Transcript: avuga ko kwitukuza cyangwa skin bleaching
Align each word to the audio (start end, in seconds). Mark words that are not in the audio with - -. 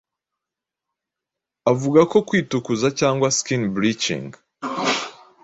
avuga 1.71 2.01
ko 2.11 2.17
kwitukuza 2.27 2.87
cyangwa 2.99 3.27
skin 3.37 3.61
bleaching 3.75 4.29